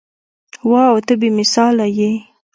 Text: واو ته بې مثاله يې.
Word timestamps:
واو 0.71 0.97
ته 1.05 1.13
بې 1.19 1.29
مثاله 1.39 1.85
يې. 1.97 2.11